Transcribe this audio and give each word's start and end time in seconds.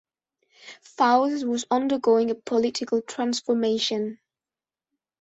Fowles 0.81 1.45
was 1.45 1.67
undergoing 1.69 2.31
a 2.31 2.33
political 2.33 3.03
transformation. 3.03 4.17